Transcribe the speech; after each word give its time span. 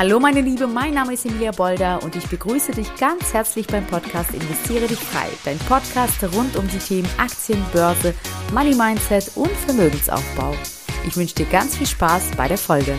Hallo 0.00 0.18
meine 0.18 0.40
Liebe, 0.40 0.66
mein 0.66 0.94
Name 0.94 1.12
ist 1.12 1.26
Emilia 1.26 1.50
Bolder 1.50 2.02
und 2.02 2.16
ich 2.16 2.26
begrüße 2.26 2.72
dich 2.72 2.88
ganz 2.96 3.34
herzlich 3.34 3.66
beim 3.66 3.84
Podcast 3.84 4.32
Investiere 4.32 4.86
dich 4.86 4.98
frei. 4.98 5.28
Dein 5.44 5.58
Podcast 5.58 6.24
rund 6.34 6.56
um 6.56 6.66
die 6.68 6.78
Themen 6.78 7.06
Aktien, 7.18 7.62
Börse, 7.70 8.14
Money 8.54 8.74
Mindset 8.74 9.30
und 9.36 9.50
Vermögensaufbau. 9.50 10.54
Ich 11.06 11.18
wünsche 11.18 11.34
dir 11.34 11.44
ganz 11.44 11.76
viel 11.76 11.86
Spaß 11.86 12.30
bei 12.34 12.48
der 12.48 12.56
Folge. 12.56 12.94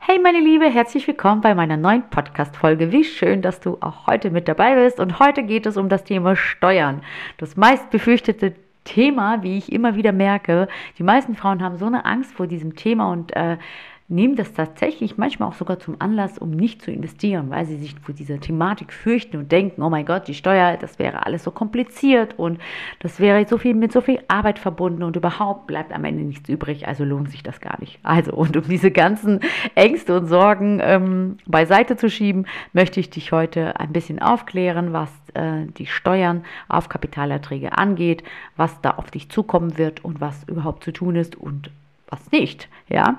Hey 0.00 0.18
meine 0.18 0.40
Liebe, 0.40 0.68
herzlich 0.68 1.06
willkommen 1.06 1.40
bei 1.40 1.54
meiner 1.54 1.76
neuen 1.76 2.02
Podcast-Folge. 2.10 2.90
Wie 2.90 3.04
schön, 3.04 3.42
dass 3.42 3.60
du 3.60 3.78
auch 3.80 4.08
heute 4.08 4.32
mit 4.32 4.48
dabei 4.48 4.74
bist. 4.74 4.98
Und 4.98 5.20
heute 5.20 5.44
geht 5.44 5.66
es 5.66 5.76
um 5.76 5.88
das 5.88 6.02
Thema 6.02 6.34
Steuern. 6.34 7.00
Das 7.38 7.56
meist 7.56 7.90
befürchtete 7.90 8.54
Thema, 8.82 9.44
wie 9.44 9.58
ich 9.58 9.70
immer 9.70 9.94
wieder 9.94 10.10
merke. 10.10 10.66
Die 10.98 11.04
meisten 11.04 11.36
Frauen 11.36 11.62
haben 11.62 11.76
so 11.76 11.86
eine 11.86 12.04
Angst 12.04 12.32
vor 12.32 12.48
diesem 12.48 12.74
Thema 12.74 13.12
und 13.12 13.36
äh, 13.36 13.58
nehmen 14.08 14.36
das 14.36 14.52
tatsächlich 14.52 15.16
manchmal 15.16 15.48
auch 15.48 15.54
sogar 15.54 15.78
zum 15.78 15.96
Anlass, 15.98 16.38
um 16.38 16.50
nicht 16.50 16.82
zu 16.82 16.90
investieren, 16.90 17.50
weil 17.50 17.64
sie 17.64 17.76
sich 17.76 17.94
vor 18.00 18.14
dieser 18.14 18.40
Thematik 18.40 18.92
fürchten 18.92 19.38
und 19.38 19.50
denken, 19.50 19.82
oh 19.82 19.90
mein 19.90 20.04
Gott, 20.04 20.28
die 20.28 20.34
Steuer, 20.34 20.76
das 20.76 20.98
wäre 20.98 21.24
alles 21.24 21.44
so 21.44 21.50
kompliziert 21.50 22.38
und 22.38 22.60
das 23.00 23.20
wäre 23.20 23.46
so 23.48 23.58
viel 23.58 23.74
mit 23.74 23.92
so 23.92 24.00
viel 24.00 24.20
Arbeit 24.28 24.58
verbunden 24.58 25.02
und 25.02 25.16
überhaupt 25.16 25.66
bleibt 25.66 25.92
am 25.92 26.04
Ende 26.04 26.24
nichts 26.24 26.48
übrig, 26.48 26.86
also 26.86 27.04
lohnt 27.04 27.30
sich 27.30 27.42
das 27.42 27.60
gar 27.60 27.80
nicht. 27.80 27.98
Also 28.02 28.32
und 28.32 28.56
um 28.56 28.64
diese 28.64 28.90
ganzen 28.90 29.40
Ängste 29.74 30.16
und 30.18 30.26
Sorgen 30.26 30.80
ähm, 30.82 31.38
beiseite 31.46 31.96
zu 31.96 32.10
schieben, 32.10 32.46
möchte 32.72 33.00
ich 33.00 33.10
dich 33.10 33.32
heute 33.32 33.78
ein 33.80 33.92
bisschen 33.92 34.20
aufklären, 34.20 34.92
was 34.92 35.10
äh, 35.34 35.66
die 35.78 35.86
Steuern 35.86 36.44
auf 36.68 36.88
Kapitalerträge 36.88 37.78
angeht, 37.78 38.22
was 38.56 38.80
da 38.82 38.90
auf 38.90 39.10
dich 39.10 39.30
zukommen 39.30 39.78
wird 39.78 40.04
und 40.04 40.20
was 40.20 40.44
überhaupt 40.44 40.84
zu 40.84 40.92
tun 40.92 41.16
ist 41.16 41.36
und 41.36 41.70
was 42.08 42.30
nicht, 42.30 42.68
ja. 42.88 43.18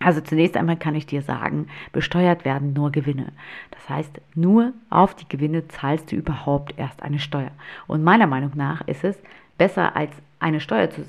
Also 0.00 0.20
zunächst 0.20 0.56
einmal 0.56 0.76
kann 0.76 0.94
ich 0.94 1.06
dir 1.06 1.22
sagen, 1.22 1.68
besteuert 1.92 2.44
werden 2.44 2.72
nur 2.72 2.90
Gewinne. 2.92 3.32
Das 3.70 3.88
heißt, 3.88 4.20
nur 4.34 4.72
auf 4.90 5.14
die 5.14 5.28
Gewinne 5.28 5.68
zahlst 5.68 6.10
du 6.10 6.16
überhaupt 6.16 6.74
erst 6.76 7.02
eine 7.02 7.18
Steuer. 7.18 7.50
Und 7.86 8.04
meiner 8.04 8.26
Meinung 8.26 8.52
nach 8.54 8.86
ist 8.86 9.04
es 9.04 9.16
besser 9.56 9.96
als 9.96 10.10
eine 10.40 10.60
Steuer 10.60 10.90
zu, 10.90 11.06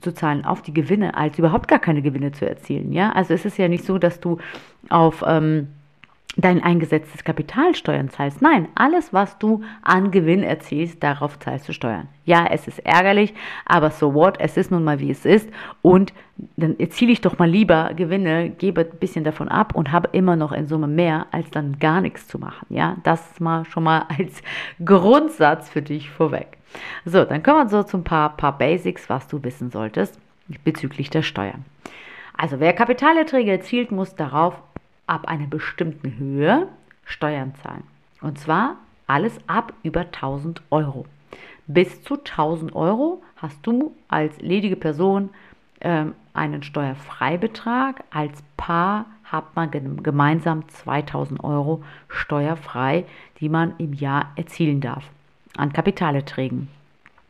zu 0.00 0.14
zahlen 0.14 0.44
auf 0.44 0.62
die 0.62 0.74
Gewinne, 0.74 1.16
als 1.16 1.38
überhaupt 1.38 1.68
gar 1.68 1.78
keine 1.78 2.02
Gewinne 2.02 2.32
zu 2.32 2.48
erzielen. 2.48 2.92
Ja, 2.92 3.12
also 3.12 3.34
es 3.34 3.44
ist 3.44 3.58
ja 3.58 3.68
nicht 3.68 3.84
so, 3.84 3.98
dass 3.98 4.20
du 4.20 4.38
auf 4.88 5.24
ähm, 5.26 5.68
dein 6.38 6.62
eingesetztes 6.62 7.24
Kapital 7.24 7.74
Steuern 7.74 8.08
zahlst. 8.08 8.40
Nein, 8.40 8.68
alles, 8.76 9.12
was 9.12 9.38
du 9.38 9.62
an 9.82 10.12
Gewinn 10.12 10.44
erzielst, 10.44 11.02
darauf 11.02 11.38
zahlst 11.40 11.68
du 11.68 11.72
Steuern. 11.72 12.08
Ja, 12.24 12.46
es 12.50 12.68
ist 12.68 12.78
ärgerlich, 12.86 13.34
aber 13.66 13.90
so 13.90 14.14
what, 14.14 14.38
es 14.38 14.56
ist 14.56 14.70
nun 14.70 14.84
mal 14.84 15.00
wie 15.00 15.10
es 15.10 15.26
ist 15.26 15.50
und 15.82 16.12
dann 16.56 16.78
erziele 16.78 17.10
ich 17.10 17.20
doch 17.20 17.38
mal 17.38 17.50
lieber 17.50 17.92
Gewinne, 17.96 18.50
gebe 18.50 18.82
ein 18.82 18.98
bisschen 19.00 19.24
davon 19.24 19.48
ab 19.48 19.74
und 19.74 19.90
habe 19.90 20.10
immer 20.12 20.36
noch 20.36 20.52
in 20.52 20.68
Summe 20.68 20.86
mehr, 20.86 21.26
als 21.32 21.50
dann 21.50 21.80
gar 21.80 22.00
nichts 22.00 22.28
zu 22.28 22.38
machen. 22.38 22.66
Ja, 22.68 22.96
das 23.02 23.40
mal 23.40 23.64
schon 23.64 23.82
mal 23.82 24.06
als 24.18 24.40
Grundsatz 24.84 25.68
für 25.68 25.82
dich 25.82 26.08
vorweg. 26.08 26.58
So, 27.04 27.24
dann 27.24 27.42
kommen 27.42 27.64
wir 27.64 27.68
so 27.68 27.82
zu 27.82 27.96
ein 27.96 28.04
paar, 28.04 28.36
paar 28.36 28.56
Basics, 28.56 29.10
was 29.10 29.26
du 29.26 29.42
wissen 29.42 29.70
solltest 29.70 30.20
bezüglich 30.64 31.10
der 31.10 31.22
Steuern. 31.22 31.64
Also 32.40 32.60
wer 32.60 32.72
Kapitalerträge 32.72 33.50
erzielt, 33.50 33.90
muss 33.90 34.14
darauf 34.14 34.62
ab 35.08 35.26
einer 35.26 35.46
bestimmten 35.46 36.16
Höhe 36.18 36.68
Steuern 37.04 37.54
zahlen. 37.62 37.84
Und 38.20 38.38
zwar 38.38 38.76
alles 39.06 39.38
ab 39.46 39.72
über 39.82 40.00
1000 40.00 40.62
Euro. 40.70 41.06
Bis 41.66 42.02
zu 42.02 42.14
1000 42.14 42.74
Euro 42.74 43.22
hast 43.36 43.66
du 43.66 43.94
als 44.08 44.38
ledige 44.40 44.76
Person 44.76 45.30
äh, 45.80 46.06
einen 46.34 46.62
Steuerfreibetrag. 46.62 48.04
Als 48.10 48.42
Paar 48.56 49.06
hat 49.24 49.54
man 49.56 49.70
gemeinsam 50.02 50.68
2000 50.68 51.42
Euro 51.44 51.82
steuerfrei, 52.08 53.04
die 53.40 53.48
man 53.48 53.74
im 53.78 53.92
Jahr 53.92 54.32
erzielen 54.36 54.80
darf 54.80 55.04
an 55.56 55.72
Kapitalerträgen. 55.72 56.68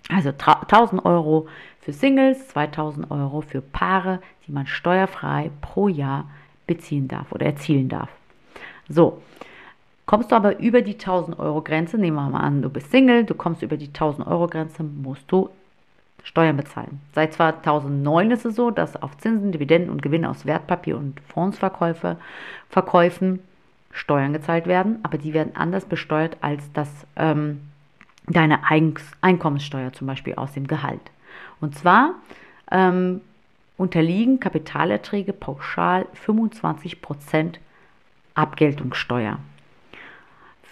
Also 0.09 0.31
1000 0.31 1.05
Euro 1.05 1.49
für 1.81 1.93
Singles, 1.93 2.49
2000 2.49 3.11
Euro 3.11 3.41
für 3.41 3.61
Paare, 3.61 4.21
die 4.47 4.53
man 4.53 4.67
steuerfrei 4.67 5.51
pro 5.61 5.89
Jahr 5.89 6.31
beziehen 6.69 7.09
darf 7.09 7.33
oder 7.33 7.47
erzielen 7.47 7.89
darf. 7.89 8.11
So, 8.89 9.21
kommst 10.07 10.31
du 10.31 10.37
aber 10.37 10.61
über 10.61 10.83
die 10.83 10.93
1000 10.93 11.41
Euro 11.41 11.63
Grenze, 11.63 11.99
nehmen 11.99 12.17
wir 12.17 12.29
mal 12.31 12.41
an, 12.41 12.63
du 12.63 12.71
bist 12.71 12.93
Single, 12.93 13.25
du 13.25 13.35
kommst 13.35 13.63
über 13.63 13.77
die 13.77 13.89
1000 13.89 14.29
Euro 14.29 14.47
Grenze, 14.47 14.85
musst 14.85 15.25
du 15.33 15.51
Steuern 16.23 16.57
bezahlen. 16.57 17.01
Seit 17.15 17.33
2009 17.33 18.31
ist 18.31 18.45
es 18.45 18.55
so, 18.55 18.71
dass 18.71 19.01
auf 19.01 19.17
Zinsen, 19.19 19.51
Dividenden 19.51 19.91
und 19.91 20.03
Gewinne 20.03 20.29
aus 20.29 20.47
Wertpapier- 20.47 20.97
und 20.97 21.21
Fondsverkäufe 21.21 22.17
Verkäufen 22.69 23.41
Steuern 23.91 24.33
gezahlt 24.33 24.67
werden, 24.67 24.99
aber 25.03 25.19
die 25.19 25.33
werden 25.33 25.57
anders 25.57 25.85
besteuert 25.87 26.37
als 26.41 26.71
das, 26.73 26.89
ähm, 27.17 27.63
deine 28.27 28.61
Einkommenssteuer 29.23 29.93
zum 29.93 30.07
Beispiel 30.07 30.35
aus 30.35 30.53
dem 30.53 30.67
Gehalt. 30.67 31.01
Und 31.61 31.75
zwar 31.75 32.15
ähm, 32.71 33.23
unterliegen 33.79 34.41
Kapitalerträge 34.41 35.33
pauschal 35.33 36.07
25% 36.27 37.55
Abgeltungssteuer. 38.35 39.39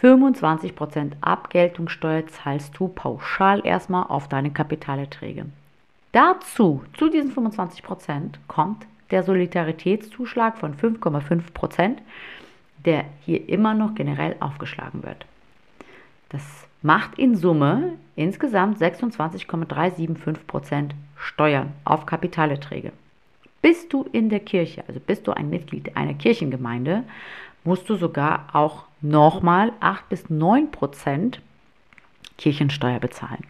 25% 0.02 1.12
Abgeltungssteuer 1.22 2.26
zahlst 2.26 2.78
du 2.78 2.88
pauschal 2.88 3.64
erstmal 3.64 4.04
auf 4.08 4.28
deine 4.28 4.50
Kapitalerträge. 4.50 5.46
Dazu, 6.12 6.82
zu 6.98 7.08
diesen 7.08 7.32
25%, 7.32 8.34
kommt 8.46 8.86
der 9.10 9.22
Solidaritätszuschlag 9.22 10.58
von 10.58 10.74
5,5%, 10.76 11.96
der 12.84 13.04
hier 13.24 13.48
immer 13.48 13.74
noch 13.74 13.94
generell 13.94 14.36
aufgeschlagen 14.40 15.02
wird. 15.02 15.24
Das 16.36 16.68
macht 16.82 17.18
in 17.18 17.34
Summe 17.34 17.94
insgesamt 18.14 18.78
26,375% 18.78 20.90
Steuern 21.16 21.72
auf 21.84 22.04
Kapitalerträge. 22.04 22.92
Bist 23.62 23.90
du 23.90 24.02
in 24.12 24.28
der 24.28 24.40
Kirche, 24.40 24.84
also 24.86 25.00
bist 25.00 25.26
du 25.26 25.32
ein 25.32 25.48
Mitglied 25.48 25.96
einer 25.96 26.12
Kirchengemeinde, 26.12 27.04
musst 27.64 27.88
du 27.88 27.96
sogar 27.96 28.48
auch 28.52 28.84
nochmal 29.00 29.72
8 29.80 30.10
bis 30.10 30.28
9 30.28 30.70
Prozent 30.70 31.40
Kirchensteuer 32.36 33.00
bezahlen. 33.00 33.44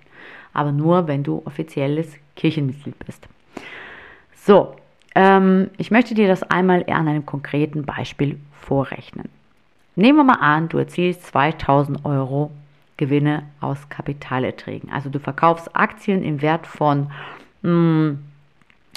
Aber 0.52 0.70
nur, 0.70 1.08
wenn 1.08 1.24
du 1.24 1.42
offizielles 1.44 2.14
Kirchenmitglied 2.36 2.96
bist. 3.04 3.26
So, 4.32 4.76
ähm, 5.16 5.70
ich 5.76 5.90
möchte 5.90 6.14
dir 6.14 6.28
das 6.28 6.44
einmal 6.44 6.84
an 6.86 7.08
einem 7.08 7.26
konkreten 7.26 7.84
Beispiel 7.84 8.38
vorrechnen. 8.52 9.28
Nehmen 9.96 10.18
wir 10.18 10.24
mal 10.24 10.34
an, 10.34 10.68
du 10.68 10.78
erzielst 10.78 11.26
2000 11.26 12.04
Euro 12.04 12.52
Gewinne 12.96 13.44
aus 13.60 13.88
Kapitalerträgen. 13.88 14.90
Also 14.90 15.10
du 15.10 15.18
verkaufst 15.18 15.74
Aktien 15.76 16.22
im 16.22 16.42
Wert 16.42 16.66
von 16.66 17.10
mh, 17.62 17.70
hm, 17.70 18.18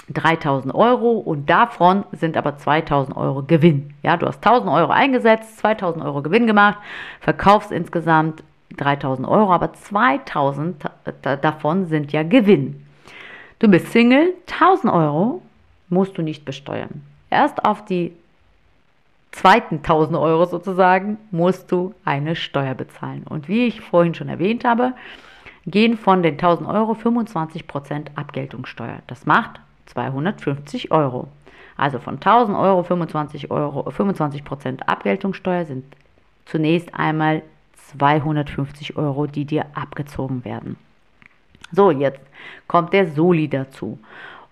3000 0.09 0.73
Euro 0.73 1.11
und 1.11 1.49
davon 1.49 2.03
sind 2.11 2.35
aber 2.35 2.57
2000 2.57 3.15
Euro 3.15 3.43
Gewinn. 3.43 3.93
Ja, 4.01 4.17
du 4.17 4.25
hast 4.25 4.43
1000 4.45 4.71
Euro 4.71 4.91
eingesetzt, 4.91 5.59
2000 5.59 6.03
Euro 6.03 6.21
Gewinn 6.21 6.47
gemacht, 6.47 6.79
verkaufst 7.19 7.71
insgesamt 7.71 8.43
3000 8.77 9.27
Euro, 9.27 9.53
aber 9.53 9.73
2000 9.73 10.83
davon 11.21 11.87
sind 11.87 12.11
ja 12.11 12.23
Gewinn. 12.23 12.85
Du 13.59 13.67
bist 13.67 13.91
Single, 13.91 14.33
1000 14.49 14.91
Euro 14.91 15.41
musst 15.89 16.17
du 16.17 16.21
nicht 16.21 16.45
besteuern. 16.45 17.03
Erst 17.29 17.65
auf 17.65 17.85
die 17.85 18.13
zweiten 19.31 19.77
1000 19.77 20.17
Euro 20.17 20.45
sozusagen 20.45 21.17
musst 21.31 21.71
du 21.71 21.93
eine 22.05 22.35
Steuer 22.35 22.75
bezahlen. 22.75 23.23
Und 23.27 23.47
wie 23.47 23.67
ich 23.67 23.81
vorhin 23.81 24.13
schon 24.13 24.29
erwähnt 24.29 24.65
habe, 24.65 24.93
gehen 25.65 25.97
von 25.97 26.23
den 26.23 26.33
1000 26.33 26.67
Euro 26.67 26.93
25% 26.93 28.15
Abgeltungssteuer. 28.15 28.99
Das 29.07 29.25
macht 29.25 29.59
250 29.87 30.91
Euro. 30.91 31.27
Also 31.77 31.99
von 31.99 32.15
1000 32.15 32.57
Euro 32.57 32.83
25 32.83 33.51
Euro, 33.51 33.89
25% 33.89 34.81
Abgeltungssteuer 34.81 35.65
sind 35.65 35.85
zunächst 36.45 36.93
einmal 36.93 37.41
250 37.91 38.97
Euro, 38.97 39.27
die 39.27 39.45
dir 39.45 39.65
abgezogen 39.73 40.43
werden. 40.43 40.75
So, 41.71 41.91
jetzt 41.91 42.21
kommt 42.67 42.93
der 42.93 43.07
Soli 43.07 43.47
dazu. 43.47 43.99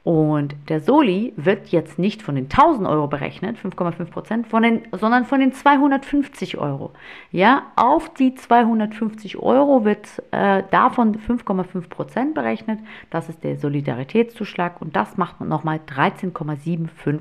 Und 0.07 0.55
der 0.69 0.79
Soli 0.79 1.33
wird 1.35 1.67
jetzt 1.67 1.99
nicht 1.99 2.21
von 2.21 2.35
den 2.35 2.45
1000 2.45 2.87
Euro 2.87 3.07
berechnet, 3.07 3.57
5,5 3.57 4.05
Prozent, 4.05 4.47
sondern 4.49 5.25
von 5.25 5.41
den 5.41 5.51
250 5.51 6.57
Euro. 6.57 6.91
Ja, 7.33 7.63
auf 7.75 8.13
die 8.13 8.33
250 8.33 9.35
Euro 9.35 9.83
wird 9.83 10.23
äh, 10.31 10.63
davon 10.71 11.17
5,5 11.17 11.89
Prozent 11.89 12.35
berechnet. 12.35 12.79
Das 13.09 13.27
ist 13.27 13.43
der 13.43 13.57
Solidaritätszuschlag 13.57 14.81
und 14.81 14.95
das 14.95 15.17
macht 15.17 15.41
man 15.41 15.49
nochmal 15.49 15.81
13,75 15.85 17.19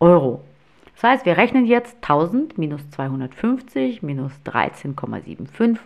Euro. 0.00 0.40
Das 0.96 1.04
heißt, 1.04 1.26
wir 1.26 1.36
rechnen 1.36 1.66
jetzt 1.66 1.96
1000 1.96 2.56
minus 2.56 2.88
250 2.90 4.02
minus 4.02 4.32
13,75. 4.46 5.76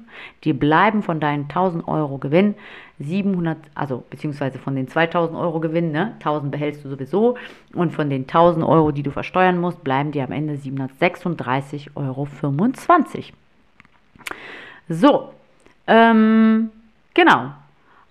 Die 0.45 0.53
bleiben 0.53 1.03
von 1.03 1.19
deinen 1.19 1.43
1000 1.45 1.89
Euro 1.89 2.19
Gewinn 2.19 2.55
700, 3.01 3.59
also 3.75 4.05
beziehungsweise 4.09 4.61
von 4.61 4.77
den 4.77 4.87
2000 4.87 5.37
Euro 5.37 5.59
Gewinn, 5.59 5.91
ne, 5.91 6.13
1000 6.21 6.53
behältst 6.53 6.85
du 6.85 6.91
sowieso 6.91 7.37
und 7.75 7.93
von 7.93 8.09
den 8.09 8.23
1000 8.23 8.65
Euro, 8.65 8.93
die 8.93 9.03
du 9.03 9.11
versteuern 9.11 9.59
musst, 9.59 9.83
bleiben 9.83 10.13
dir 10.13 10.23
am 10.23 10.33
Ende 10.33 10.55
736,25 10.55 11.89
Euro. 11.97 12.29
So, 14.89 15.31
ähm, 15.89 16.71
genau. 17.15 17.51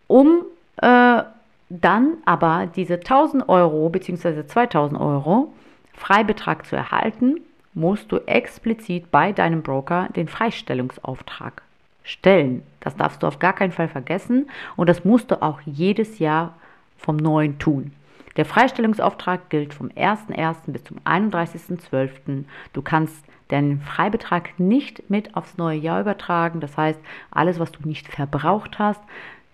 Um 0.07 0.41
äh, 0.81 1.23
dann 1.69 2.17
aber 2.25 2.67
diese 2.75 2.95
1000 2.95 3.47
Euro 3.47 3.89
bzw. 3.89 4.45
2000 4.45 4.99
Euro 4.99 5.53
Freibetrag 5.99 6.65
zu 6.65 6.75
erhalten, 6.75 7.41
musst 7.73 8.11
du 8.11 8.17
explizit 8.25 9.11
bei 9.11 9.33
deinem 9.33 9.61
Broker 9.61 10.07
den 10.15 10.27
Freistellungsauftrag 10.27 11.61
stellen. 12.03 12.63
Das 12.79 12.95
darfst 12.95 13.21
du 13.21 13.27
auf 13.27 13.37
gar 13.37 13.53
keinen 13.53 13.73
Fall 13.73 13.89
vergessen 13.89 14.49
und 14.77 14.87
das 14.87 15.03
musst 15.03 15.29
du 15.29 15.41
auch 15.41 15.59
jedes 15.65 16.17
Jahr 16.19 16.55
vom 16.97 17.17
Neuen 17.17 17.59
tun. 17.59 17.91
Der 18.37 18.45
Freistellungsauftrag 18.45 19.49
gilt 19.49 19.73
vom 19.73 19.89
1.1. 19.89 20.55
bis 20.67 20.85
zum 20.85 20.97
31.12. 20.99 22.45
Du 22.71 22.81
kannst 22.81 23.23
deinen 23.49 23.81
Freibetrag 23.81 24.57
nicht 24.57 25.09
mit 25.09 25.35
aufs 25.35 25.57
neue 25.57 25.77
Jahr 25.77 25.99
übertragen. 25.99 26.61
Das 26.61 26.77
heißt, 26.77 26.99
alles, 27.31 27.59
was 27.59 27.71
du 27.71 27.85
nicht 27.87 28.07
verbraucht 28.07 28.79
hast, 28.79 29.01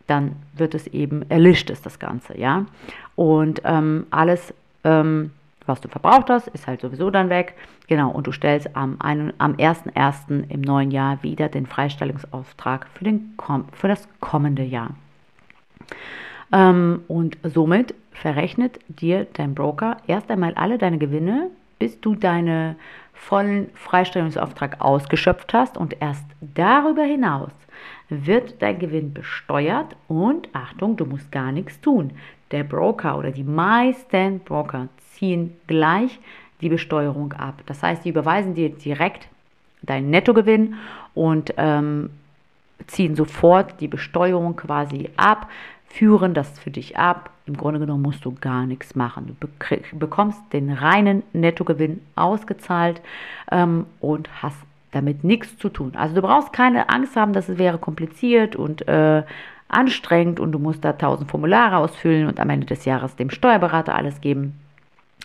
dann 0.05 0.35
wird 0.53 0.75
es 0.75 0.85
eben, 0.87 1.27
erlischt 1.29 1.71
ist 1.71 1.85
das 1.85 1.97
Ganze, 1.97 2.37
ja. 2.37 2.65
Und 3.15 3.61
ähm, 3.65 4.05
alles, 4.11 4.53
ähm, 4.83 5.31
was 5.67 5.81
du 5.81 5.87
verbraucht 5.87 6.29
hast, 6.29 6.47
ist 6.49 6.67
halt 6.67 6.81
sowieso 6.81 7.09
dann 7.09 7.29
weg. 7.29 7.53
Genau, 7.87 8.11
und 8.11 8.27
du 8.27 8.31
stellst 8.31 8.75
am, 8.75 8.97
am 8.99 9.53
1.1. 9.53 10.49
im 10.49 10.61
neuen 10.61 10.91
Jahr 10.91 11.21
wieder 11.23 11.49
den 11.49 11.65
Freistellungsauftrag 11.65 12.87
für, 12.93 13.03
den, 13.03 13.37
für 13.73 13.87
das 13.87 14.07
kommende 14.19 14.63
Jahr. 14.63 14.91
Ähm, 16.51 17.01
und 17.07 17.37
somit 17.43 17.93
verrechnet 18.11 18.79
dir 18.87 19.27
dein 19.33 19.55
Broker 19.55 19.97
erst 20.07 20.31
einmal 20.31 20.53
alle 20.55 20.77
deine 20.77 20.97
Gewinne, 20.97 21.49
bis 21.79 21.99
du 21.99 22.15
deinen 22.15 22.75
vollen 23.13 23.69
Freistellungsauftrag 23.73 24.81
ausgeschöpft 24.81 25.53
hast 25.53 25.77
und 25.77 26.01
erst 26.01 26.25
darüber 26.41 27.03
hinaus 27.03 27.51
wird 28.09 28.61
dein 28.61 28.79
Gewinn 28.79 29.13
besteuert 29.13 29.95
und 30.07 30.49
Achtung, 30.53 30.95
du 30.95 31.05
musst 31.05 31.31
gar 31.31 31.51
nichts 31.51 31.81
tun. 31.81 32.11
Der 32.51 32.63
Broker 32.63 33.17
oder 33.17 33.31
die 33.31 33.43
meisten 33.43 34.39
Broker 34.39 34.87
ziehen 35.13 35.55
gleich 35.67 36.19
die 36.61 36.69
Besteuerung 36.69 37.33
ab. 37.33 37.61
Das 37.65 37.83
heißt, 37.83 38.05
die 38.05 38.09
überweisen 38.09 38.53
dir 38.53 38.69
direkt 38.69 39.27
deinen 39.81 40.09
Nettogewinn 40.09 40.75
und 41.13 41.53
ähm, 41.57 42.09
ziehen 42.87 43.15
sofort 43.15 43.79
die 43.81 43.87
Besteuerung 43.87 44.55
quasi 44.55 45.09
ab, 45.17 45.49
führen 45.87 46.33
das 46.33 46.59
für 46.59 46.71
dich 46.71 46.97
ab. 46.97 47.29
Im 47.45 47.55
Grunde 47.55 47.79
genommen 47.79 48.01
musst 48.01 48.25
du 48.25 48.33
gar 48.33 48.65
nichts 48.65 48.95
machen. 48.95 49.37
Du 49.39 49.97
bekommst 49.97 50.41
den 50.51 50.71
reinen 50.71 51.23
Nettogewinn 51.33 52.01
ausgezahlt 52.15 53.01
ähm, 53.51 53.85
und 53.99 54.29
hast 54.41 54.57
damit 54.91 55.23
nichts 55.23 55.57
zu 55.57 55.69
tun. 55.69 55.93
Also 55.95 56.15
du 56.15 56.21
brauchst 56.21 56.53
keine 56.53 56.89
Angst 56.89 57.15
haben, 57.15 57.33
dass 57.33 57.49
es 57.49 57.57
wäre 57.57 57.77
kompliziert 57.77 58.55
und 58.55 58.87
äh, 58.87 59.23
anstrengend 59.67 60.39
und 60.39 60.51
du 60.51 60.59
musst 60.59 60.85
da 60.85 60.93
tausend 60.93 61.29
Formulare 61.29 61.77
ausfüllen 61.77 62.27
und 62.27 62.39
am 62.39 62.49
Ende 62.49 62.67
des 62.67 62.85
Jahres 62.85 63.15
dem 63.15 63.29
Steuerberater 63.29 63.95
alles 63.95 64.21
geben. 64.21 64.59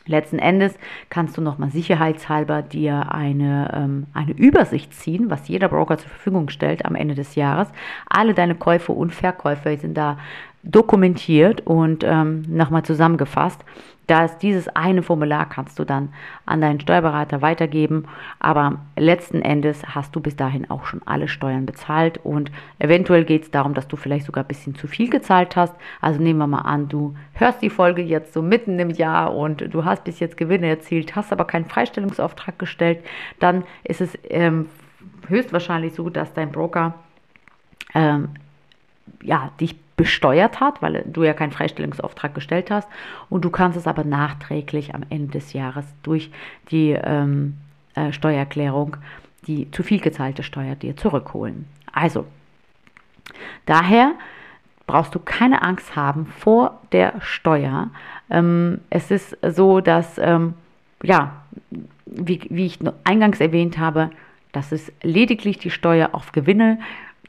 Letzten 0.06 0.38
Endes 0.38 0.75
kannst 1.10 1.37
du 1.37 1.42
nochmal 1.42 1.70
sicherheitshalber 1.70 2.62
dir 2.62 3.12
eine, 3.12 3.70
ähm, 3.75 4.06
eine 4.14 4.32
Übersicht 4.32 4.94
ziehen, 4.94 5.31
was 5.31 5.46
jeder 5.46 5.69
Broker 5.69 5.98
zur 5.98 6.08
Verfügung 6.08 6.48
stellt 6.48 6.87
am 6.87 6.94
Ende 6.94 7.14
des 7.14 7.34
Jahres. 7.34 7.69
Alle 8.08 8.32
deine 8.32 8.54
Käufe 8.54 8.92
und 8.92 9.14
Verkäufe 9.14 9.76
sind 9.76 9.96
da 9.96 10.19
dokumentiert 10.62 11.66
und 11.66 12.04
ähm, 12.04 12.42
nochmal 12.48 12.82
zusammengefasst. 12.82 13.64
Da 14.10 14.24
ist 14.24 14.38
dieses 14.38 14.66
eine 14.66 15.04
Formular 15.04 15.48
kannst 15.48 15.78
du 15.78 15.84
dann 15.84 16.12
an 16.44 16.60
deinen 16.60 16.80
Steuerberater 16.80 17.42
weitergeben, 17.42 18.06
aber 18.40 18.80
letzten 18.96 19.40
Endes 19.40 19.86
hast 19.86 20.16
du 20.16 20.20
bis 20.20 20.34
dahin 20.34 20.68
auch 20.68 20.84
schon 20.84 21.00
alle 21.04 21.28
Steuern 21.28 21.64
bezahlt 21.64 22.18
und 22.24 22.50
eventuell 22.80 23.24
geht 23.24 23.44
es 23.44 23.52
darum, 23.52 23.72
dass 23.72 23.86
du 23.86 23.96
vielleicht 23.96 24.26
sogar 24.26 24.42
ein 24.42 24.48
bisschen 24.48 24.74
zu 24.74 24.88
viel 24.88 25.10
gezahlt 25.10 25.54
hast. 25.54 25.76
Also 26.00 26.20
nehmen 26.20 26.40
wir 26.40 26.48
mal 26.48 26.62
an, 26.62 26.88
du 26.88 27.14
hörst 27.34 27.62
die 27.62 27.70
Folge 27.70 28.02
jetzt 28.02 28.32
so 28.32 28.42
mitten 28.42 28.80
im 28.80 28.90
Jahr 28.90 29.32
und 29.32 29.72
du 29.72 29.84
hast 29.84 30.02
bis 30.02 30.18
jetzt 30.18 30.36
Gewinne 30.36 30.66
erzielt, 30.66 31.14
hast 31.14 31.32
aber 31.32 31.44
keinen 31.44 31.66
Freistellungsauftrag 31.66 32.58
gestellt, 32.58 33.04
dann 33.38 33.62
ist 33.84 34.00
es 34.00 34.18
ähm, 34.28 34.66
höchstwahrscheinlich 35.28 35.94
so, 35.94 36.10
dass 36.10 36.34
dein 36.34 36.50
Broker 36.50 36.94
ähm, 37.94 38.30
ja, 39.22 39.52
dich 39.60 39.76
besteuert 40.00 40.61
hat, 40.61 40.81
weil 40.81 41.05
du 41.06 41.25
ja 41.25 41.35
keinen 41.35 41.52
Freistellungsauftrag 41.52 42.35
gestellt 42.35 42.70
hast. 42.70 42.88
Und 43.29 43.44
du 43.44 43.50
kannst 43.50 43.76
es 43.76 43.87
aber 43.87 44.02
nachträglich 44.02 44.94
am 44.94 45.02
Ende 45.11 45.32
des 45.32 45.52
Jahres 45.52 45.85
durch 46.02 46.31
die 46.70 46.93
ähm, 46.93 47.58
äh, 47.94 48.11
Steuererklärung, 48.11 48.97
die 49.47 49.70
zu 49.73 49.82
viel 49.82 50.00
gezahlte 50.00 50.43
Steuer 50.43 50.75
dir 50.75 50.97
zurückholen. 50.97 51.67
Also, 51.93 52.25
daher 53.67 54.12
brauchst 54.87 55.14
du 55.14 55.19
keine 55.19 55.61
Angst 55.61 55.97
haben 55.97 56.25
vor 56.25 56.81
der 56.93 57.20
Steuer. 57.20 57.91
Ähm, 58.31 58.81
es 58.88 59.11
ist 59.11 59.37
so, 59.43 59.82
dass, 59.82 60.17
ähm, 60.17 60.55
ja, 61.02 61.43
wie, 62.06 62.41
wie 62.49 62.64
ich 62.64 62.79
eingangs 63.05 63.38
erwähnt 63.38 63.76
habe, 63.76 64.08
das 64.52 64.73
ist 64.73 64.94
lediglich 65.02 65.58
die 65.58 65.70
Steuer 65.70 66.08
auf 66.12 66.32
Gewinne 66.32 66.79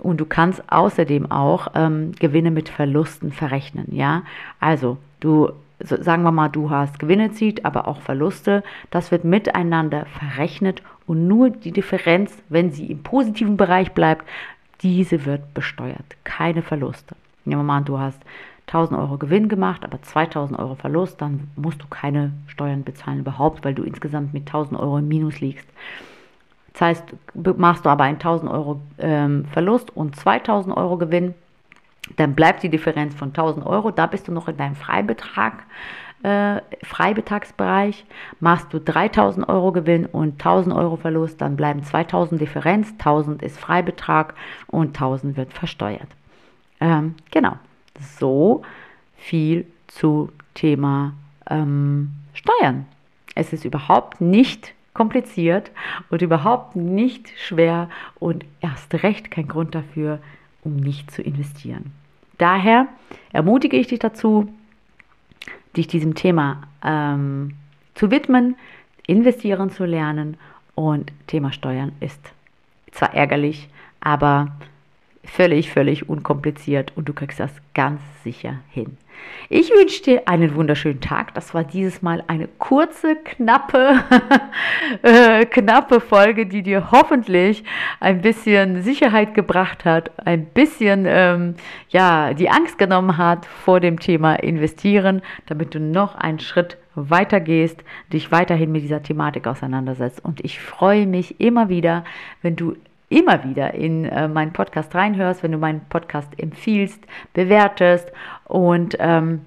und 0.01 0.19
du 0.19 0.25
kannst 0.25 0.63
außerdem 0.71 1.31
auch 1.31 1.69
ähm, 1.75 2.11
Gewinne 2.19 2.51
mit 2.51 2.69
Verlusten 2.69 3.31
verrechnen. 3.31 3.87
Ja, 3.91 4.23
also 4.59 4.97
du 5.19 5.51
sagen 5.83 6.23
wir 6.23 6.31
mal, 6.31 6.49
du 6.49 6.69
hast 6.69 6.99
Gewinne 6.99 7.31
zieht, 7.31 7.65
aber 7.65 7.87
auch 7.87 8.01
Verluste. 8.01 8.63
Das 8.89 9.11
wird 9.11 9.23
miteinander 9.23 10.05
verrechnet 10.05 10.81
und 11.07 11.27
nur 11.27 11.49
die 11.49 11.71
Differenz, 11.71 12.37
wenn 12.49 12.71
sie 12.71 12.85
im 12.91 13.03
positiven 13.03 13.57
Bereich 13.57 13.91
bleibt, 13.93 14.25
diese 14.81 15.25
wird 15.25 15.53
besteuert. 15.53 16.05
Keine 16.23 16.61
Verluste. 16.61 17.15
Nehmen 17.45 17.61
wir 17.61 17.65
mal 17.65 17.77
an, 17.77 17.85
du 17.85 17.99
hast 17.99 18.19
1000 18.67 18.99
Euro 18.99 19.17
Gewinn 19.17 19.49
gemacht, 19.49 19.83
aber 19.83 20.01
2000 20.01 20.57
Euro 20.57 20.75
Verlust, 20.75 21.21
dann 21.21 21.49
musst 21.55 21.81
du 21.81 21.87
keine 21.87 22.31
Steuern 22.47 22.83
bezahlen 22.83 23.19
überhaupt, 23.19 23.65
weil 23.65 23.73
du 23.73 23.83
insgesamt 23.83 24.33
mit 24.33 24.47
1000 24.47 24.79
Euro 24.79 24.99
im 24.99 25.07
Minus 25.07 25.41
liegst. 25.41 25.67
Das 26.73 26.81
heißt, 26.81 27.03
machst 27.57 27.85
du 27.85 27.89
aber 27.89 28.05
einen 28.05 28.17
1000 28.17 28.49
Euro 28.51 28.81
ähm, 28.97 29.45
Verlust 29.51 29.95
und 29.95 30.15
2000 30.15 30.75
Euro 30.75 30.97
Gewinn, 30.97 31.33
dann 32.17 32.33
bleibt 32.33 32.63
die 32.63 32.69
Differenz 32.69 33.13
von 33.15 33.29
1000 33.29 33.65
Euro. 33.65 33.91
Da 33.91 34.05
bist 34.05 34.27
du 34.27 34.31
noch 34.31 34.47
in 34.47 34.57
deinem 34.57 34.75
Freibetrag, 34.75 35.63
äh, 36.23 36.61
Freibetragsbereich. 36.83 38.05
Machst 38.39 38.73
du 38.73 38.79
3000 38.79 39.47
Euro 39.49 39.71
Gewinn 39.71 40.05
und 40.05 40.33
1000 40.33 40.75
Euro 40.75 40.95
Verlust, 40.97 41.41
dann 41.41 41.55
bleiben 41.55 41.83
2000 41.83 42.39
Differenz. 42.39 42.91
1000 42.97 43.41
ist 43.41 43.59
Freibetrag 43.59 44.33
und 44.67 44.89
1000 44.89 45.37
wird 45.37 45.53
versteuert. 45.53 46.07
Ähm, 46.79 47.15
genau. 47.31 47.53
So 47.99 48.63
viel 49.17 49.65
zu 49.87 50.31
Thema 50.53 51.13
ähm, 51.49 52.11
Steuern. 52.33 52.85
Es 53.35 53.53
ist 53.53 53.65
überhaupt 53.65 54.19
nicht 54.21 54.73
kompliziert 54.93 55.71
und 56.09 56.21
überhaupt 56.21 56.75
nicht 56.75 57.31
schwer 57.37 57.89
und 58.19 58.45
erst 58.59 59.03
recht 59.03 59.31
kein 59.31 59.47
Grund 59.47 59.73
dafür, 59.73 60.19
um 60.63 60.75
nicht 60.75 61.11
zu 61.11 61.21
investieren. 61.21 61.91
Daher 62.37 62.87
ermutige 63.31 63.77
ich 63.77 63.87
dich 63.87 63.99
dazu, 63.99 64.51
dich 65.77 65.87
diesem 65.87 66.15
Thema 66.15 66.63
ähm, 66.83 67.55
zu 67.95 68.11
widmen, 68.11 68.55
investieren 69.07 69.69
zu 69.69 69.85
lernen 69.85 70.37
und 70.75 71.11
Thema 71.27 71.51
Steuern 71.51 71.91
ist 71.99 72.33
zwar 72.91 73.13
ärgerlich, 73.13 73.69
aber 73.99 74.51
völlig, 75.23 75.71
völlig 75.71 76.09
unkompliziert 76.09 76.93
und 76.95 77.07
du 77.07 77.13
kriegst 77.13 77.39
das 77.39 77.51
ganz 77.73 78.01
sicher 78.23 78.59
hin. 78.69 78.97
Ich 79.49 79.69
wünsche 79.69 80.01
dir 80.01 80.27
einen 80.27 80.55
wunderschönen 80.55 81.01
Tag. 81.01 81.33
Das 81.35 81.53
war 81.53 81.63
dieses 81.63 82.01
Mal 82.01 82.23
eine 82.27 82.47
kurze, 82.47 83.15
knappe, 83.15 83.99
äh, 85.03 85.45
knappe 85.45 85.99
Folge, 85.99 86.45
die 86.45 86.63
dir 86.63 86.91
hoffentlich 86.91 87.63
ein 87.99 88.21
bisschen 88.21 88.81
Sicherheit 88.81 89.33
gebracht 89.33 89.85
hat, 89.85 90.11
ein 90.25 90.45
bisschen 90.45 91.05
ähm, 91.07 91.55
ja 91.89 92.33
die 92.33 92.49
Angst 92.49 92.77
genommen 92.77 93.17
hat 93.17 93.45
vor 93.45 93.79
dem 93.79 93.99
Thema 93.99 94.35
Investieren, 94.35 95.21
damit 95.45 95.75
du 95.75 95.79
noch 95.79 96.15
einen 96.15 96.39
Schritt 96.39 96.77
weiter 96.95 97.39
gehst, 97.39 97.83
dich 98.11 98.31
weiterhin 98.31 98.71
mit 98.71 98.83
dieser 98.83 99.03
Thematik 99.03 99.47
auseinandersetzt. 99.47 100.23
Und 100.23 100.43
ich 100.43 100.59
freue 100.59 101.07
mich 101.07 101.39
immer 101.39 101.69
wieder, 101.69 102.03
wenn 102.41 102.55
du 102.55 102.75
immer 103.11 103.43
wieder 103.43 103.73
in 103.73 104.05
äh, 104.05 104.27
meinen 104.27 104.53
Podcast 104.53 104.95
reinhörst, 104.95 105.43
wenn 105.43 105.51
du 105.51 105.57
meinen 105.57 105.81
Podcast 105.89 106.39
empfiehlst, 106.39 107.03
bewertest 107.33 108.11
und 108.45 108.95
ähm, 108.99 109.41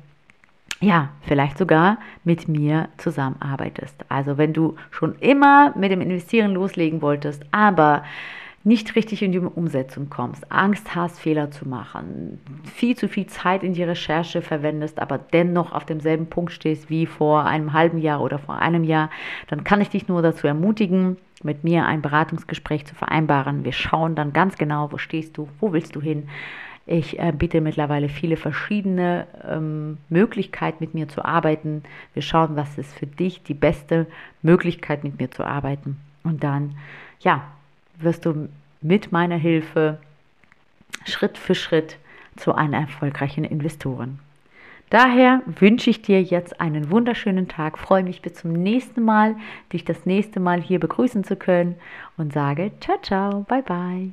ja, 0.80 1.10
vielleicht 1.22 1.56
sogar 1.56 1.98
mit 2.24 2.46
mir 2.46 2.88
zusammenarbeitest. 2.98 4.04
Also 4.08 4.36
wenn 4.36 4.52
du 4.52 4.76
schon 4.90 5.16
immer 5.20 5.72
mit 5.76 5.90
dem 5.90 6.02
Investieren 6.02 6.52
loslegen 6.52 7.00
wolltest, 7.00 7.42
aber 7.52 8.04
nicht 8.64 8.96
richtig 8.96 9.22
in 9.22 9.32
die 9.32 9.38
Umsetzung 9.38 10.08
kommst, 10.08 10.50
Angst 10.50 10.94
hast, 10.94 11.20
Fehler 11.20 11.50
zu 11.50 11.68
machen, 11.68 12.40
viel 12.64 12.96
zu 12.96 13.08
viel 13.08 13.26
Zeit 13.26 13.62
in 13.62 13.74
die 13.74 13.82
Recherche 13.82 14.40
verwendest, 14.40 15.00
aber 15.00 15.18
dennoch 15.18 15.72
auf 15.72 15.84
demselben 15.84 16.26
Punkt 16.26 16.50
stehst 16.50 16.88
wie 16.88 17.04
vor 17.04 17.44
einem 17.44 17.74
halben 17.74 17.98
Jahr 17.98 18.22
oder 18.22 18.38
vor 18.38 18.58
einem 18.58 18.82
Jahr, 18.82 19.10
dann 19.48 19.64
kann 19.64 19.82
ich 19.82 19.90
dich 19.90 20.08
nur 20.08 20.22
dazu 20.22 20.46
ermutigen, 20.46 21.18
mit 21.42 21.62
mir 21.62 21.84
ein 21.84 22.00
Beratungsgespräch 22.00 22.86
zu 22.86 22.94
vereinbaren. 22.94 23.64
Wir 23.64 23.72
schauen 23.72 24.14
dann 24.14 24.32
ganz 24.32 24.56
genau, 24.56 24.90
wo 24.90 24.96
stehst 24.96 25.36
du, 25.36 25.46
wo 25.60 25.74
willst 25.74 25.94
du 25.94 26.00
hin. 26.00 26.28
Ich 26.86 27.18
äh, 27.18 27.32
biete 27.32 27.60
mittlerweile 27.60 28.08
viele 28.08 28.36
verschiedene 28.36 29.26
ähm, 29.46 29.98
Möglichkeiten, 30.08 30.78
mit 30.80 30.94
mir 30.94 31.08
zu 31.08 31.24
arbeiten. 31.24 31.82
Wir 32.14 32.22
schauen, 32.22 32.56
was 32.56 32.78
ist 32.78 32.94
für 32.94 33.06
dich 33.06 33.42
die 33.42 33.54
beste 33.54 34.06
Möglichkeit, 34.42 35.04
mit 35.04 35.18
mir 35.18 35.30
zu 35.30 35.44
arbeiten. 35.44 35.98
Und 36.24 36.44
dann, 36.44 36.76
ja, 37.20 37.42
wirst 37.98 38.24
du 38.26 38.48
mit 38.80 39.12
meiner 39.12 39.36
Hilfe 39.36 39.98
Schritt 41.06 41.38
für 41.38 41.54
Schritt 41.54 41.96
zu 42.36 42.54
einer 42.54 42.78
erfolgreichen 42.78 43.44
Investorin. 43.44 44.18
Daher 44.90 45.42
wünsche 45.46 45.90
ich 45.90 46.02
dir 46.02 46.22
jetzt 46.22 46.60
einen 46.60 46.90
wunderschönen 46.90 47.48
Tag, 47.48 47.78
freue 47.78 48.04
mich 48.04 48.22
bis 48.22 48.34
zum 48.34 48.52
nächsten 48.52 49.02
Mal, 49.02 49.34
dich 49.72 49.84
das 49.84 50.06
nächste 50.06 50.40
Mal 50.40 50.60
hier 50.60 50.78
begrüßen 50.78 51.24
zu 51.24 51.36
können 51.36 51.74
und 52.16 52.32
sage 52.32 52.70
ciao, 52.80 52.98
ciao, 53.02 53.40
bye, 53.48 53.62
bye. 53.62 54.12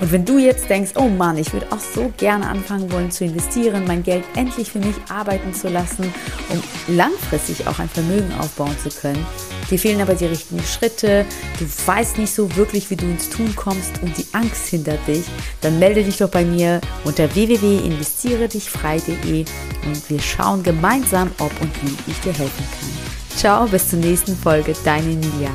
Und 0.00 0.12
wenn 0.12 0.24
du 0.24 0.38
jetzt 0.38 0.68
denkst, 0.68 0.92
oh 0.96 1.08
Mann, 1.08 1.38
ich 1.38 1.52
würde 1.52 1.66
auch 1.72 1.78
so 1.78 2.12
gerne 2.18 2.46
anfangen 2.48 2.92
wollen 2.92 3.10
zu 3.10 3.24
investieren, 3.24 3.84
mein 3.86 4.02
Geld 4.02 4.24
endlich 4.36 4.70
für 4.70 4.80
mich 4.80 4.96
arbeiten 5.08 5.54
zu 5.54 5.68
lassen, 5.68 6.12
um 6.50 6.94
langfristig 6.94 7.66
auch 7.66 7.78
ein 7.78 7.88
Vermögen 7.88 8.32
aufbauen 8.38 8.76
zu 8.78 8.90
können, 8.90 9.26
dir 9.70 9.78
fehlen 9.78 10.00
aber 10.00 10.14
die 10.14 10.24
richtigen 10.26 10.62
Schritte, 10.62 11.24
du 11.58 11.66
weißt 11.86 12.18
nicht 12.18 12.34
so 12.34 12.54
wirklich, 12.56 12.90
wie 12.90 12.96
du 12.96 13.06
ins 13.06 13.28
Tun 13.28 13.54
kommst 13.56 14.02
und 14.02 14.18
die 14.18 14.26
Angst 14.32 14.68
hindert 14.68 15.06
dich, 15.06 15.24
dann 15.60 15.78
melde 15.78 16.02
dich 16.02 16.16
doch 16.18 16.30
bei 16.30 16.44
mir 16.44 16.80
unter 17.04 17.32
www.investieredichfrei.de 17.34 19.44
und 19.86 20.10
wir 20.10 20.20
schauen 20.20 20.62
gemeinsam, 20.62 21.30
ob 21.38 21.52
und 21.60 21.70
wie 21.82 21.94
ich 22.10 22.18
dir 22.20 22.32
helfen 22.32 22.66
kann. 22.70 22.88
Ciao, 23.36 23.66
bis 23.66 23.88
zur 23.88 23.98
nächsten 23.98 24.36
Folge, 24.36 24.74
deine 24.84 25.12
Emilia. 25.12 25.50